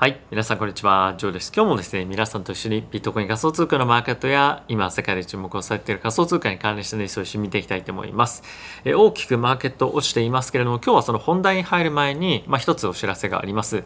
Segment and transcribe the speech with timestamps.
[0.00, 0.18] はい。
[0.30, 1.14] 皆さん、こんにちは。
[1.18, 1.52] ジョーです。
[1.54, 8.42] 今日もですね、皆さんと一緒にビットコイン仮想通貨のマーケットや、今、世界で注目をされている仮想通貨に関連したニュースを一緒に見ていきたいと思います。
[8.86, 13.84] え大きくマーケット落ちていますけれども、今日はその本題に入る前に、まあ、一つお知らせがあります。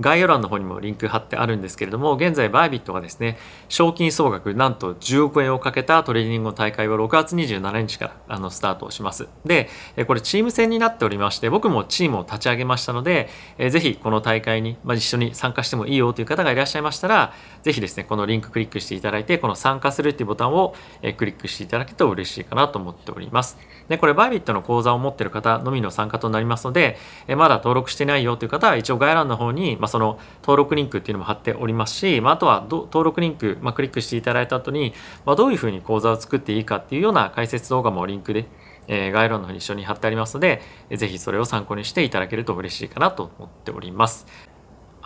[0.00, 3.38] 概要欄の方にもリンク貼ってあるんですけれども、現在バイビットがですね、
[3.68, 9.28] 賞金総額なんと10億円をかけたトレーニングの大会を6月27日からあのスタートします。
[9.44, 9.68] で、
[10.06, 13.28] これチーム戦になっておりまして、僕もチームを立ち上げましたので、
[13.58, 20.74] ぜひこの大会に、まあ、一緒に参加してもいいよという方がいらっしゃいましたら、ぜひですね、このリンククリックしていただいて、この参加するっていうボタンを
[21.16, 23.58] クリックしていただけると嬉しいかなと思っております。
[23.88, 26.98] で、これバイビットの講座を持っている方のみの参加となりますので、
[27.28, 34.94] まだ登録してないよという方は一応概要欄の方に、まあ、その登録リンクっていうのも貼っておりますし、まあ、あとは登録リンク、まあ、クリックしていただいた後に、
[35.26, 38.46] まあ、どういうふうに講座を作っていいかっていうような解説動画もリンクで、
[38.88, 44.26] えー、概要欄の方に一緒に貼ってありますので、ぜひそれを参考にしていただけると嬉しいかなと思っております。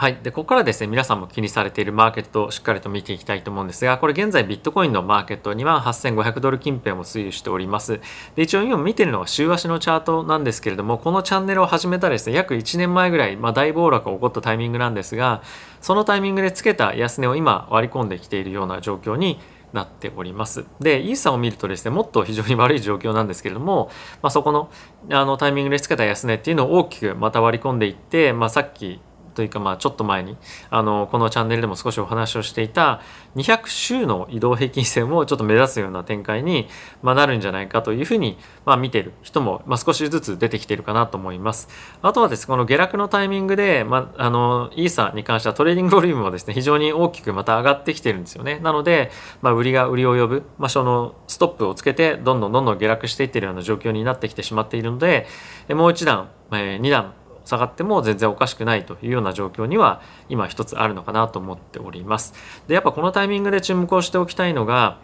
[0.00, 0.18] はい。
[0.22, 8.00] で、ここからですね、皆さんも気にされているマーケットをしっかりと見ていきたいと思うんですが、これ現在ビットコインのマーケット2万8500ドル近辺を推移しております。
[8.36, 15.42] で、一応今見てるのは週足のチャートなんですけれども、このチャンネルを始めたですね、約1年前ぐらい、まあ、大暴落が起こったタイミングなんですが、
[15.80, 19.40] そのタイミングでつけた安値を今割り込んできているような状況に
[19.72, 20.64] なっております。
[20.78, 23.90] で、イーサを見るとですね、もっと非常に悪い状況なんですけれども、
[24.22, 24.70] まあ、そこの
[25.10, 29.00] あのタイミングでつけた安値っていうのを大きくまた割り込んでいって、まあ、さっき
[29.38, 30.36] というかまあちょっと前に
[30.68, 33.00] あのこのチャンネルでも少しお話をしていた
[33.36, 36.66] 200週の移動平均線をちょっと目指すような展開に、
[37.02, 41.68] まなるんじゃないかというふうに、ま、見てる人も、ま、少しずつ出てきてるかなと思います。
[42.02, 48.58] あとはですねこの下落のタイミングで、まあ、あのイーサに関しては trading volume もですね非常に大きくまた上がってきてるんですよね。
[48.58, 55.28] なので、まあ、売りが売りを呼ぶ、まあ、そのストップをつけてどんどんどんどん下落していってるような状況になってきてしまっているので
[55.68, 57.14] もう一段、え、2段
[57.48, 62.34] 下がっても全然おかしくないというような状況には今一つあるのかなと思っております。
[62.66, 64.98] で、やっぱこのタイミングで注目をしておきたいのが、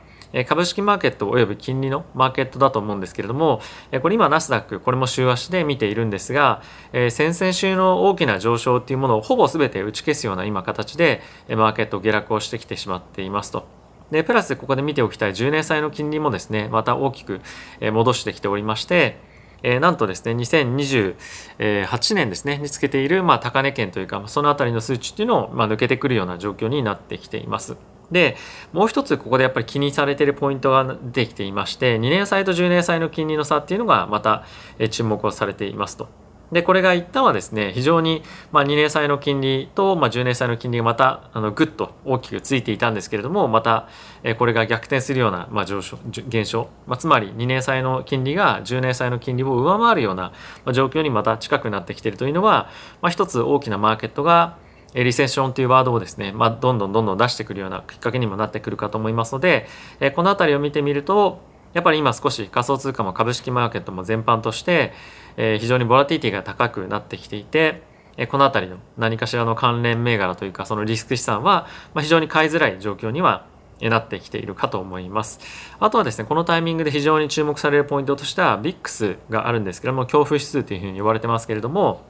[0.48, 3.60] 株式マーケットおよび金利のマーケットだと思うんですけれども、
[4.02, 6.60] これ今ナスダック、これも週足で見ているんですが、
[6.92, 13.66] 先々週の大きな上昇っていうものをほぼ全て打ち消すような今形で、マーケット下落をしてきてしまっていますと。
[14.10, 17.40] で、プラスここで見ておきたい10年債の金利もですね、また大きく
[17.80, 19.18] 戻してきておりまして、
[19.64, 27.76] えー、なんとですね2028年ですねにつけている、まあ、高値圏というかその辺りの数値っていうのを、まあ、抜けてくるような状況になってきています。
[28.12, 28.36] で
[28.74, 34.44] もう一つここでやっぱり気にされてるポイントが出てきていまして2年債と10年債の金利の差っていうのがまた
[34.90, 36.23] 注目をされていますと。
[36.52, 38.22] でこれが一旦はですね非常に、
[38.52, 43.88] まあ、2年債の金利と、まあ、10年債の金利がまたあのぐっと大きくついていたんですけれどもまた、
[44.22, 50.32] えこれが逆転するような、まあ、上昇減少、まあ、つまり2年債の金利が10年債の金利を上回るような、
[50.64, 54.56] まあ、状況にまた近くなってきているというのは、まあ、一つ大きなマーケットが
[54.94, 59.66] リセッションというワードをですね、まあ、どんどんどんどん出してくるようなきっかけにもなってくるかと思いますので、
[59.98, 61.40] えこの辺りを見てみると
[61.74, 64.92] やっぱり今少し仮想通貨も株式マーケットも全般として、
[65.36, 67.82] えー、非常にボラティティが高くなってきていて、
[68.16, 73.46] えー、この辺りの何かしらの関連銘柄というかそのリスク資産は、まあ、非常に買いづらい状況には
[73.80, 75.40] なってきているかと思います。
[75.80, 82.02] あとはですね、このタイミングで非常に注目されるポイントとしては、VIX があるんですけども、恐怖指数というふうに言われてますけれども、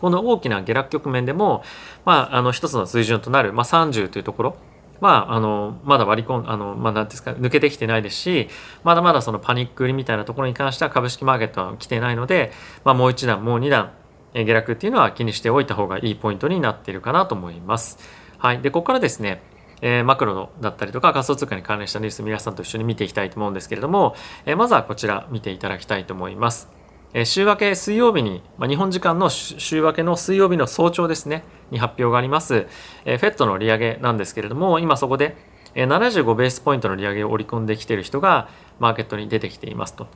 [0.00, 1.64] この大きな下落局面でも、
[2.04, 4.56] まあ、あの一つの水準となる、まあ、30というところ、
[5.00, 8.48] まあ、あのまだ割り込んあの、まあ、なんですか抜けてきてないですし
[8.84, 12.52] まだまだそのパニック売りみたいなところに関しては株式マーケットは来てないので、
[12.84, 13.92] まあ、もう一段もう二段
[14.32, 17.98] 下落っていうのは気にしておいた方がいいポイントになっているかなと思います。
[18.38, 19.42] はい、でここからですね
[19.82, 24.14] えー、マクロだったりとか仮想通貨に関連したニュース皆さんと一緒に見ていきたいと思うんですけれども、
[24.46, 26.75] えー、まずはこちら見ていただきたいと思います。
[27.24, 32.66] 週明け水曜日に、ま、日本時間の週明けの水曜日の早朝ですね、に発表があります、
[33.04, 35.36] え、FED の利上げなんですけれども、今そこで、
[35.74, 38.48] 75ベースポイントの利上げを織り込んできている人が
[38.80, 40.08] マーケットに出てきていますと。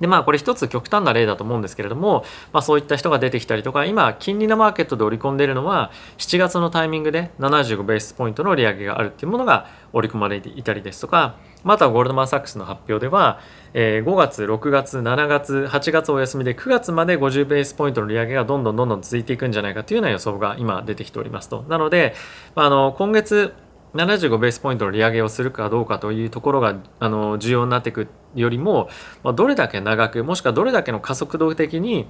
[0.00, 13.40] でまあこれ一つ極端な例だと思うんですけれども、まあ、そういった人が出てきたりとか今金利のマーケットで織り込んでいるのは7月のタイミングで75ベースポイントの利上げがあるっていうものが織り込まれていたりですとかまたゴールドマン・サックスの発表では、
[13.72, 21.64] え、5月6月7月8月お休みで9月まで50ベースポイントの利上げがどんどんどんどん続いていくんじゃないかというような予想が今出てきておりますと。
[21.68, 22.14] なので、
[22.54, 23.54] ま、あの今月
[23.94, 28.88] 75ベースポイントの利上げをするかどうかというところがあの重要になっていくよりも、
[29.22, 32.06] まあ、どれだけ長くもしくはどれだけの加速度的に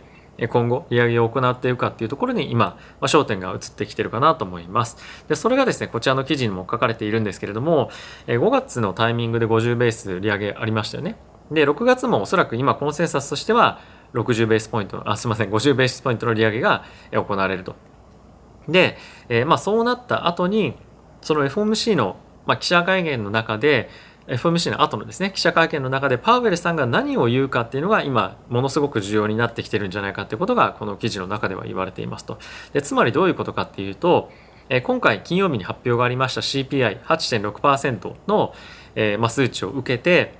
[0.49, 4.97] 今後利上げを行っていくかっていうところに今、まあ、焦点が移ってきてるかなと思います。
[5.29, 7.91] で、それがですね、こちらの記事にも書かれているんですけれども、
[8.27, 11.17] 5月のタイミングで50ベース利上げありましたよね。
[11.53, 13.81] で、6月もおそらく今コンセンサスとしては
[14.15, 17.77] 60ベースポイント、あ、すみません、50ベースポイントの利上げが行われると。
[18.69, 18.97] で、
[19.29, 20.75] えー、まあそうなった後に
[21.25, 22.17] その FOMC の、
[22.47, 23.89] まあ、記者会見の中で
[24.29, 32.39] FOMC の後のですね記者会見の中でパウエルさんが何を言うかっていうのが今ものすごく重要になってきてるんじゃないかっていうことがこの記事の中では言われていますと。
[32.73, 34.31] でつまりどういうことかっていうと
[34.85, 38.55] 今回金曜日に発表がありました CPI8.6% の、
[38.95, 40.35] えま、数値を受けて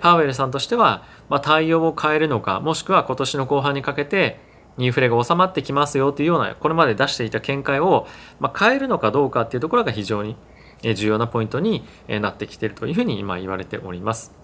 [0.00, 4.38] パウエルさんとしては、ま、対応を変えるのかもしくは今年の後半にかけて
[4.78, 8.06] インフレが収まってきますよというようなこれまで出していた見解を、
[8.38, 10.36] ま、変えるのかどうかっていうところが非常に
[10.94, 14.34] 重要なポイントになってきているというふうに今言われております。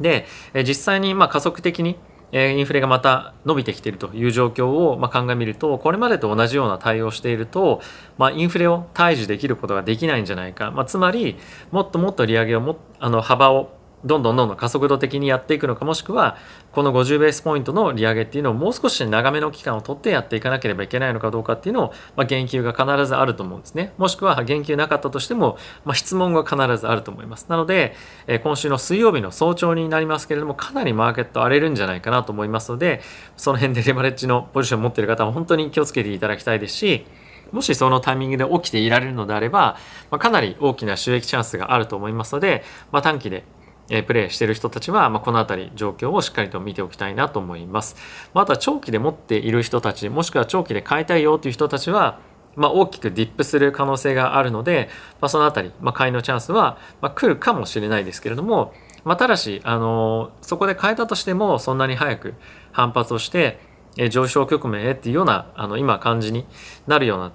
[0.00, 0.26] で
[0.66, 1.96] 実際にま加速的に
[2.32, 7.82] インフレがまた伸びてきているという状況をま鑑みるとこれまでと同じような対応をしていると、
[8.16, 11.36] ま、インフレを対峙できることができないんじゃないか、ま、つまり
[11.70, 13.70] もっともっと利上げをもあの幅を
[14.04, 16.36] どんどんどんどん加速度的にやっていくのかもしくは
[16.72, 23.92] この50ベースポイントの利上げっていうのをもう少し長めの期間を取ってやっていかなければいけないのかどうかっていうのを、まあ、言及が必ずあると思うんですね。
[23.98, 27.46] もしくは言及なかったとしても、まあ、質問が必ずあると思います。
[27.48, 27.94] なので、
[28.26, 33.00] え、今週の水曜日の早朝になりますけれどもかなりマーケット荒れるんじゃないかなと思いますので
[33.36, 37.06] その辺でレバレッジのポジションを持っている方は本当に気をつけていただきたいですし
[37.52, 39.76] もしそのタイミングで起きていられるのであれば、
[40.10, 43.44] まあ、かなり大きな収益チャンスがあると思いますので、ま、短期で
[43.88, 47.96] えプレイしてる人たちは、まあ、この辺り状況をしっかりと見ておきたいなと思います。
[48.34, 52.20] まあ、あとは長期で持っている人たちもしくは長期で買いたいよという人たちは、
[52.56, 54.88] まあ、大きくディップする可能性があるので、
[55.20, 58.72] まあ、その辺り、まあ、買いのチャンスは、ま、来るかもしれないですけれども、
[59.04, 62.34] ま、ただし、あのそこで買えたとしてもそんなに早く
[62.70, 63.58] 反発をして、
[63.98, 66.46] え上昇局面へっていうようなあの今感じに
[66.86, 67.32] なるような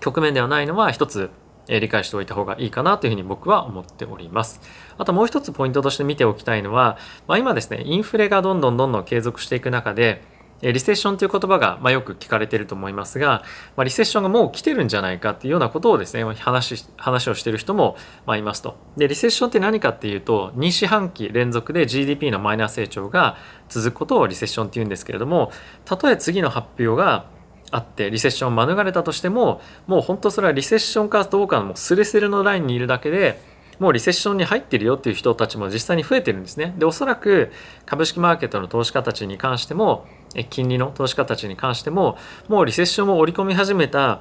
[0.00, 1.30] 局面ではないのは一つ
[1.68, 4.60] え理解しておいた方がいいかなというふうに僕は思っております。
[4.98, 10.22] あともう一つポイントとして見ておきたいのは、まあ、今ですね、インフレがどんどんどんどん継続していく中で、
[10.62, 13.42] リセッションという言葉が、まよく聞かれていると思いますが、
[13.76, 18.76] まあ、リセッションがもう来てるんじゃないかっていうようなことをですね、話話をしている人も、まいますと。
[18.96, 23.36] で、リセッションって何かっていうと、2四半期連続で GDP のマイナス成長が
[23.68, 25.52] 続くことをリセッションっていうんですけれども、
[25.84, 27.26] たとえ次の発表が
[27.74, 33.40] あってリセッションを免れたとしてももう本当それはリセッションかどうかのもうスレスレのラインにいるだけで
[33.80, 36.74] もうリセッションに入ってるよっていう人たちも実際に増えてるんですね。
[36.78, 37.50] でおそらく
[37.84, 40.06] 株式マーケットの投資家たちに関しても
[40.50, 42.16] 金利の投資家たちに関しても
[42.48, 44.20] もうリセッションを織り込み始めた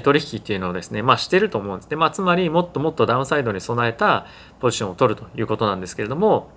[0.00, 1.96] 取引っていうのをですね、まあしてると思うんですね。
[1.96, 4.26] まあつまりもっともっとダウンサイドに備えた
[4.60, 6.48] ポジションを取るということなんですけれども、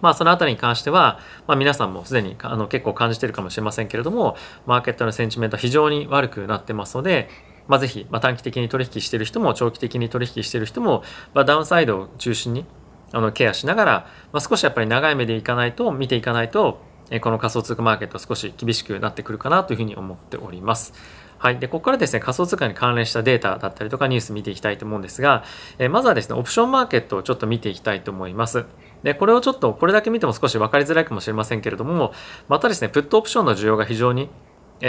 [0.00, 4.36] まあ、そのあたりに関しては、まあ、皆さんもすでにあの結構感じてるかもしれませんけれども、
[4.66, 7.28] マーケットのセンチメントは非常に悪くなってますので、
[7.68, 11.04] まあ、ぜひ、まあ、短期的に取引してる人も長期的に取引してる人も、
[11.34, 12.66] まあ、ダウンサイドを中心に
[13.12, 13.92] あのケアしながら、
[14.32, 16.80] まあ、少しやっぱり長い目でいかないと見ていかないと
[17.20, 20.94] この仮想通貨マーケット少し厳しくなってくるかなというふうに思っております。
[21.40, 21.58] はい。
[21.58, 25.42] で、ここからですね、仮想通貨に関連したデータだったりとかニュース見ていきたいと思うんですが、
[25.78, 28.66] えまずはですね、オプションマーケットをちょっと見ていきたいと思います。
[29.02, 32.12] で、これをちょっと、これだけ見ても少し分かりづらいかもしれませんけれども、
[32.48, 34.28] またですね、プットオプションの需要が非常に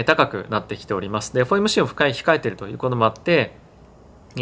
[0.04, 1.32] 高くなってきております。
[1.32, 3.56] で、FOMC を深い控えているということもあって、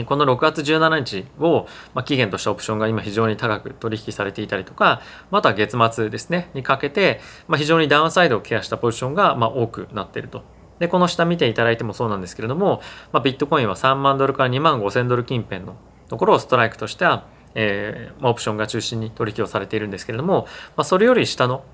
[0.06, 1.68] この6月17日を
[2.04, 7.20] 期限としたオプションが今非常に高く取引されていたりとか、また月末ですね、にかけて、
[7.56, 10.42] 非常にダウンサイドをケアしたポジションが多くなっていると。
[10.80, 12.80] で、この下見ていただいてもそうなんですけれども、
[13.12, 15.76] まあ、ビットコインは3万ドルから2万5千ドル近辺の
[16.08, 21.64] ところをストライクとしては、えーま、オプションが中心に取引をされているんですけれども、まあ、それより下の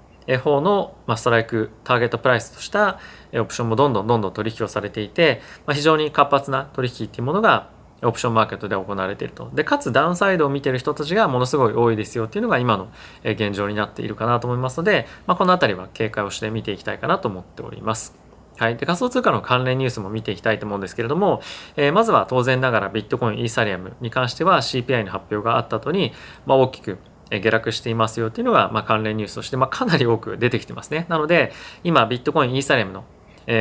[0.42, 2.98] 方の、まあ、ストライクターゲットプライスとした
[3.32, 7.70] オプションもどんどんどんどん取引をされていて、まあ、非常に活発な取引っていうものが
[8.02, 9.50] オプションマーケットで行われていると。
[9.54, 12.88] で、かつダウンサイドを見てる人たちがものすごい多いですよっていうのが今の
[13.24, 18.25] 現状になっているかなと思いますので、まあ、この辺りは警戒をして見ていきたいかなと思っております。
[18.58, 18.76] はい。
[18.76, 21.42] で、仮想通貨の関連ニュースも見ていきたいと思うんですけれども、
[21.76, 26.12] えー、まずは当然ながらビットコイン、イーサリアムに関しては CPI の発表があった後に、
[26.46, 26.98] まあ、大きく
[27.30, 31.06] 下落していますよっていうのが、まあ、関連ニュースとして、まあ、かなり多く出てきてますね。
[31.08, 31.52] なので、
[31.84, 33.04] 今、ビットコイン、イーサリアムの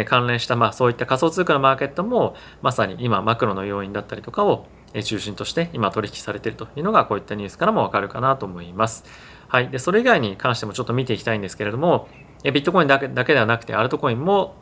[0.06, 4.66] 関連した、まあ、そういった仮想通貨のマーケットもまさに今マクロの要因だったりとかを
[5.04, 9.04] 中心として今取引されているというのがこういったニュースからもわかるかなと思います。
[9.48, 9.70] はい。
[9.70, 12.08] で、それ以外に関してもちょっと見ていきたいんですけれども、
[12.44, 14.56] ビットコインだけだけではなくてアルトコインも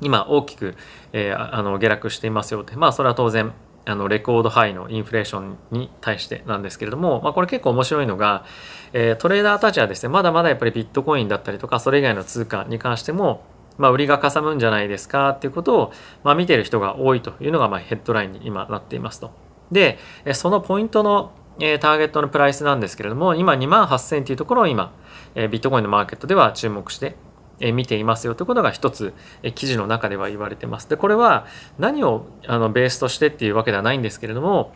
[0.00, 0.76] 今大きく、
[1.12, 3.52] えー、あの下落していますよってまあそれは当然
[3.86, 8.44] あのレコードハイのインフレーションに対してなんですけれども、まあ、これ結構面白いのが、
[8.92, 13.42] えー、トレーダーたちはですねまだまだやっぱりビットコインだったりとかそれ以外の通貨に関しても
[13.78, 15.92] まあ、売りがかさむんじゃないですかっていうことを、
[16.22, 19.30] まあ、見てる人が多いというのがまあヘッドラインに今なっていますと。
[19.72, 19.98] で、
[20.34, 24.92] そのポイントのえターゲットのプライスなんですけれども今2万8000っていうところを今、
[25.34, 27.16] えビットコインのマーケットでは注目して
[27.60, 29.12] 見ていますよということが一つ
[29.54, 30.88] 記事の中では言われてます。
[30.88, 31.46] でこれは
[31.78, 34.72] 何をあのベースとしてっていうわけではないんですけれども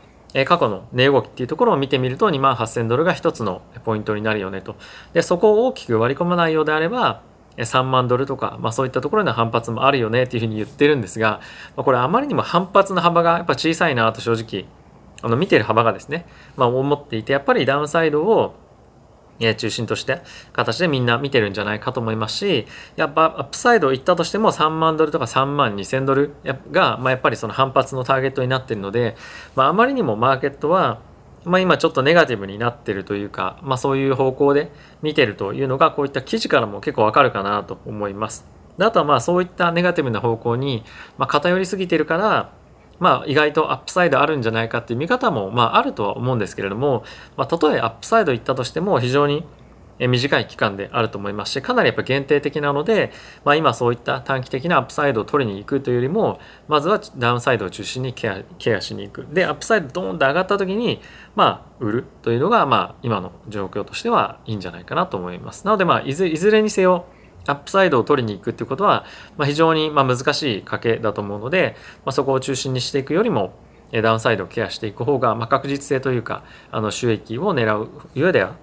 [0.47, 4.76] 過去の値動きっていうところを見てみると2万8000ドルが一つのポイントになるよねと。
[5.12, 7.23] でそこを大きく割り込まないようであれば
[7.57, 11.41] 3万ドルとか、まあ、そういったところへの反発もあるよねっていうふうに言ってるんですが、
[11.76, 14.67] ま、これあまりにも反発の幅がやっぱ小さいなと正直
[15.23, 16.26] あの見てる幅がですね、
[16.57, 18.55] まあ、思っていてやっぱりダウンサイドを
[19.38, 20.21] 中心として
[20.53, 26.35] 形でみんな見てるんじゃないかと思いますしやっぱアップサイド行ったとしても3万ドルとか3万2000ドル
[26.71, 29.17] が、まあ、やっぱりその反発のターゲットになってるので、
[29.57, 31.00] まあ、あまりにもマーケットは、
[31.45, 34.71] まあ、今ちょっとネガティブになってるというか、まあ、そういう方向で
[35.03, 38.47] 見てるというのがこういった記事からも結構わかるかなと思います。
[38.79, 40.85] あとはまあそういったネガティブな方向に、
[41.17, 42.53] ま偏りすぎてるから
[42.98, 47.04] まあ、意外と upside あるんじゃないかっていう見方も、まあ、あるとは思うんですけれども、
[47.36, 49.44] まあ、たとえ upside 行ったとしても非常に
[49.98, 53.12] 短い期間であると思いますしかなりやっぱ限定的なので、
[53.44, 59.26] まあ、今そういった短期的な upside を取りに行くというよりもまずは downside を中心にケアケアしに行く。
[59.32, 61.00] で upside ドーンと上がった時に
[61.36, 65.64] まあ売るというのがまあ今の状況としてはいいんじゃないかなと思います。
[65.64, 67.06] なのでまあいずれにせよ
[67.47, 69.04] upside を取りに行くっていうことは、
[69.36, 73.54] まあ、非常にま難しい賭けだと思うので、まあ、そこを中心にしていくよりも
[73.92, 78.56] ダウンサイドをケアしていく方が、ま確実性というかあの収益を狙う上では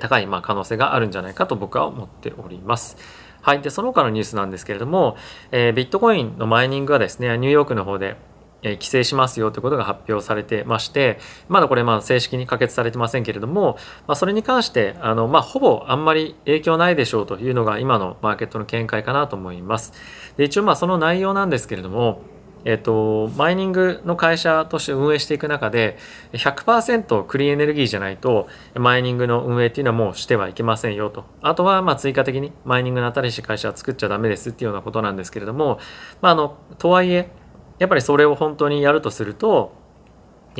[0.00, 2.96] 高いま可能性があるんじゃないかと僕は思っております。
[3.42, 3.60] はい。
[3.60, 5.16] で、その他のニュースなんですけれども、
[5.52, 8.16] えー、ビットコインのマイニングがですね、ニューヨークの方で
[8.62, 19.92] え規制しますよということが発表されてましてまだこれまあ正式に可決されてませんけれども、まあ、それに関してあの、まあ、ほぼあんまり影響ないでしょうというのが今のマーケットの見解かなと思います。
[20.36, 22.22] で一応まあその内容なんですけれども
[22.66, 25.96] えっと、マイニングの会社として運営していく中で
[26.32, 35.78] 100%クリーンエネルギーじゃないとマイニングの運営っていうのはもうしてはいけませんよとあとはまあ追加的にマイニングの新しい会社は作っちゃダメですっていうようなことなんですけれども、
[36.20, 37.30] まあ、あのとはいえ
[37.78, 39.72] やっぱりそれを本当にやるとすると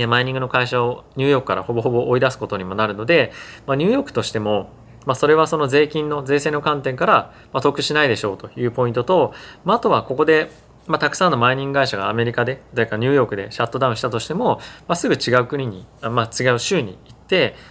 [0.06, 3.32] マイニングの会社をニューヨークからほぼほぼ追い出すことにもなるので、
[3.66, 4.68] まあ、ニューヨークとしても、
[5.06, 9.32] まあ、それはその税金の税制の観点から、まあ、得しないでしょうというポイントと、
[9.64, 10.50] まあ、あとはここで、
[10.87, 16.99] まあ、たくさんのマイニング会社がアメリカで誰かニューヨークでシャットダウンしたとしても、まあ、すぐ違う国に、まあ、違う州に、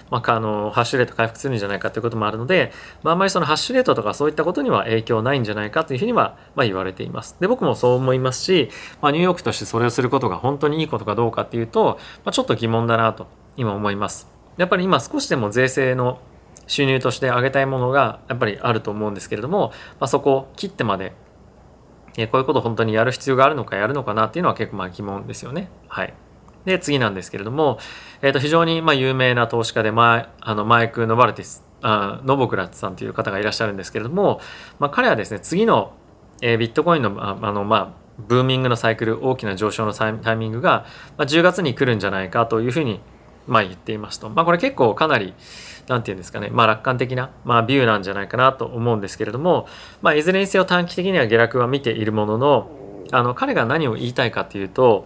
[0.09, 2.71] まあ、あのハッシュレート回復するんじゃないかということもあるので、
[3.03, 7.37] まあ、あんまりそのハッシュレートとかそういったことには影響ないんじゃないかというふうには、まあ、言われています。
[7.39, 8.69] で僕もそう思いますし、
[9.01, 14.27] まあ、ニューヨークとしてそれをすることが本当にいいことかどうかっていうと、まあ、ちょっと疑問だなと今思います。
[14.57, 16.19] やっぱり今少しでも税制の
[16.67, 21.13] 収入として上げたいものがやっぱりあると思うんですけれども、まあ、そこを切ってまで
[22.15, 25.69] こういうことを本当にやる必要があるのかやるのかなっていうのは結構まあ疑問ですよね。
[25.87, 26.13] はい。
[26.65, 27.79] で、次なんですけれども、
[28.21, 34.41] えっ、ー、と、非常にまあ有名な投資家で、まあ、あの、マイク・ノバルティス、あノボクラッツさんという方がいらっしゃるんですけれども、
[34.79, 35.93] まあ、彼はですね、次の、
[36.41, 40.85] えー、ビットコインの、ああの、まあ、ブーミングのサイクル、大きな上昇のタイミングが、
[41.17, 43.01] まあ、10月に来るんじゃないかというふうに、
[43.47, 44.29] まあ、言っていますと。
[44.29, 45.33] まあ、これ結構かなり、
[45.87, 49.67] なんていうんですかね、まあ、楽観的な、まあ、ビューなんじゃないかなと思うんですけれども、
[50.01, 52.71] まあ、いずれにせよ短期的には下落は見ているものの、
[53.11, 55.05] あの、彼が何を言いたいかというと、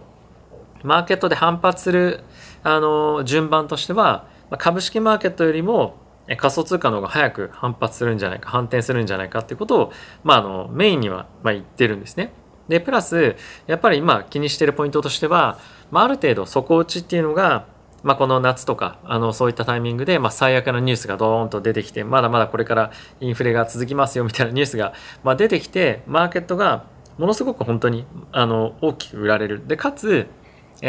[0.84, 2.20] マーケットで反発する
[2.62, 5.96] あの順番としては株式マーケットよりも
[6.36, 12.32] 仮想通貨の方が早く反発するんじゃないか反転するんじゃないかっていうことを、まあ、あのメインには、ま、言ってるんですね。
[12.68, 13.34] でプラス
[13.66, 15.58] やっぱり今気にしてるポイントとしては、
[15.90, 17.66] まあ、ある程度底打ちっていうのが、
[18.04, 24.94] まあ、この夏とかあのそういったタイミングで、まあ、最悪のニュースがドーンと出てきてまだまだこれからインフレが続きますよみたいなニュースが、
[25.24, 26.84] まあ、出てきてマーケットが
[27.18, 30.28] ものすごく本当にあの大きく売られるでかつ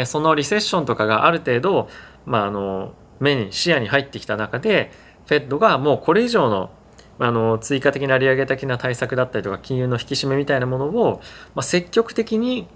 [0.06, 1.88] そのリセッションとかがある程度、
[2.24, 4.90] まあ、あの目に視野に入ってきた中で
[5.26, 6.70] FED がもうこれ以上の
[7.18, 11.20] あの追加的な利上げ的な対策だったりとか金融の引き締めみたいなものを、
[11.54, 12.66] まあ、積極的に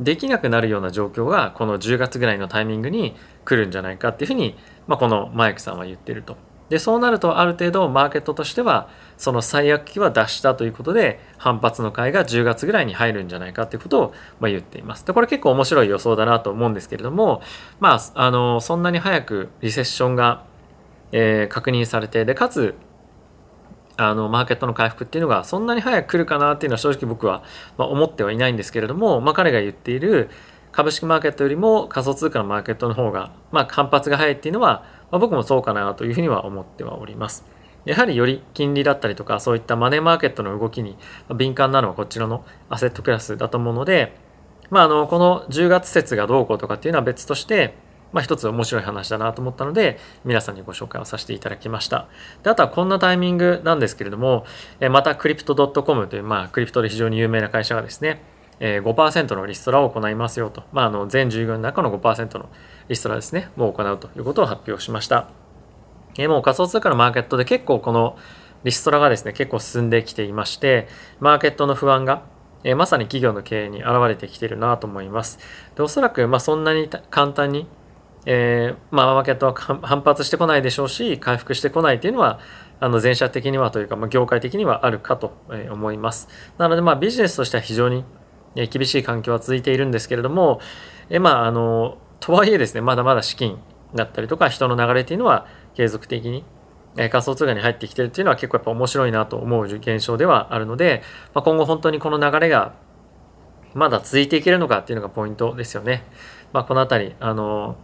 [0.00, 4.56] できなくなるような状況がこの10月ぐらいのタイミングに来るんじゃないかっていうふうに、
[4.86, 6.36] まあ、このマイクさんは言ってると。
[6.68, 15.06] でそうなるとある程度マーケットとしてはその最悪期は脱したということで反発の買いが10月ぐらいに入るんじゃないかということをま言っています。
[15.06, 17.40] でこれ結構面白い予想だなと思うんですけれども
[17.80, 20.44] まああのそんなに早くリセッションが、
[21.12, 22.74] えー、確認されてでかつ
[23.96, 27.42] あのマーケットの回復っていうのがそんなに早く来るかなっていうのは正直僕は、
[27.78, 30.28] ま思ってはいないんですけれども、まあ、彼が言っている
[30.70, 37.44] 株式マーケットよりも仮想通貨のマーケットの方が、まあ、反発が早いっていうのはまあ、僕もそうかなというふうには思ってはおります。
[37.86, 40.96] やはりより金利だったりとかそういったマネーマーケットの動きに
[41.34, 44.14] 敏感なのはこちらのアセットクラスだと思うので、
[44.68, 47.74] まあ、あのこの10月節がどうこうとかっていうのは別として
[48.12, 52.08] まあ、一つ面白い話だなと思ったので皆さんにご紹介をさせていただきました。
[52.42, 54.46] であとはこんなタイミングなんですけれども
[54.90, 58.22] またクリプト .com という、まあ、クリプトで非常に有名な会社がですね
[58.60, 62.48] 5%のリストラを行いますよと、まあ、あの全従業員の中の5%の
[62.88, 65.45] リストラですねもう行うということを発表しました。
[66.18, 68.16] えもう仮想通貨のマーケットで結構この
[68.64, 70.88] リストラがですね結構進んできていまして
[71.20, 72.22] マーケットの不安が
[72.64, 75.38] えまさに企業の経営に現れてきているなと思います。
[75.76, 77.68] でおそらくまそんなに簡単に
[78.28, 82.40] えー、まあ、マーケットは反発してこないでしょうし回復してこないというのは
[82.80, 85.32] あの全社的にはというか、まあ、業界的にはあるかと
[85.70, 86.28] 思います。
[86.58, 88.04] なので、まあ、ビジネスとしては非常に
[88.68, 90.60] 厳しい環境は続いているんですけれども、
[91.08, 93.58] えまあ、あのとはいえですねまだまだ資金
[93.94, 96.44] だったりとか人の流れというのは継続的に
[96.96, 101.02] 仮想通貨に入ってきてるっていうのは結構やっぱ面白いなと思う現象ではあるので、
[101.34, 102.74] まあ、今後本当にこの流れが
[103.74, 106.04] まだ続いていけるのかっていうのがポイントですよね。
[106.54, 107.76] まあ、この辺りあの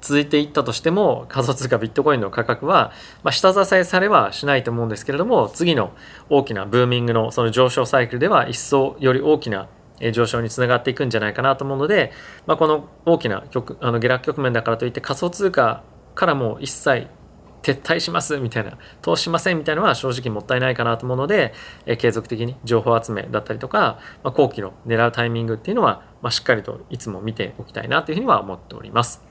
[0.00, 5.92] 続いていったとしても仮想通貨ビットコインの価格は、まあ、下支えされはしないと思うんですけれども次の
[6.30, 9.68] 大きなブーミングのその上昇サイクルでは一層より大きな
[10.12, 12.12] 上昇につながっていくんじゃないかなと思うので、
[12.46, 15.82] まあ、この大きな局あの下落局面だからといって仮想通貨
[16.14, 17.08] からもう一切
[17.62, 21.52] 撤退しますみたいな投資しませんみたいなのは正直もったいないかなと思うので、
[21.84, 29.22] え継続的に情報集めだったりとか、まあ、後期の狙うタイミングっていうのは、まあ、しっかりといつも見ておきたいなというふうには思っております。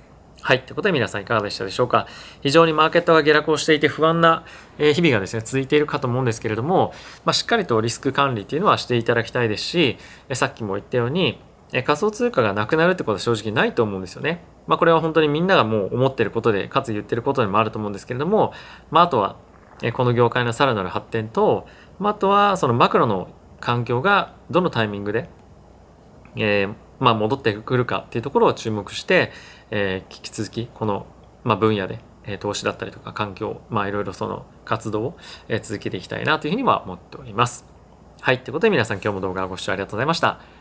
[0.41, 0.61] はい。
[0.61, 2.07] ということで皆さんいかがでしたでしょうか？
[2.41, 4.45] 非常にマーケットが下落をしていて不安な
[4.77, 6.93] 日々がですね、続いているかと思うんですけれども、
[7.25, 9.97] まあ、しっかりとリスク管理っていうのはしていただきたいですし、
[10.33, 14.43] さっきも言ったように、仮想通貨がなくなるってことは正直ないと思うんですよね。
[14.67, 18.53] まあ、これは本当にみんながもう思ってることで、かつ言ってることでもあると思うんですけれども、
[18.91, 19.35] まあ、あとは、
[19.93, 21.67] この業界のさらなる発展と、
[21.99, 25.29] まあ、あとはそのマクロの環境がどのタイミングで、
[26.35, 29.31] えー、まあ、戻ってくるかっていうところを注目して、
[29.71, 31.05] えー、引き続きこの、
[31.43, 37.65] まあ、分野で、え、投資だったりとか環境、まあ、いろいろその活動を、え、続けていきたいなというふうには思っております。
[38.21, 38.39] はい。
[38.39, 40.58] ということで皆さん今日も動画をご視聴ありがとうございました。